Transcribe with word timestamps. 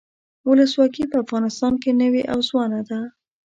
ولسواکي 0.49 1.03
په 1.11 1.17
افغانستان 1.23 1.73
کې 1.81 1.91
نوي 2.01 2.21
او 2.33 2.39
ځوانه 2.49 2.81
ده. 2.89 2.99